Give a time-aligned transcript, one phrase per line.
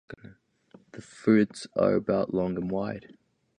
[0.93, 3.15] The fruits are about long and wide.